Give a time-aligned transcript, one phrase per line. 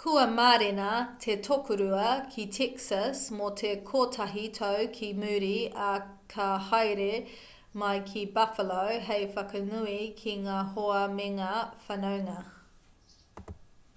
[0.00, 0.90] kua mārena
[1.24, 5.50] te tokorua ki texas mō te kotahi tau ki muri
[5.88, 5.90] ā
[6.36, 7.10] ka haere
[7.84, 8.80] mai ki buffalo
[9.10, 11.52] hei whakanui ki ngā hoa mengā
[11.88, 12.40] whanaunga